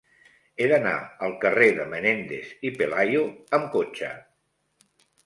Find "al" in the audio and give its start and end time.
1.27-1.35